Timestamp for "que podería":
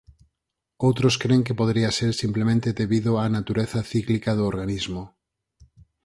1.45-1.91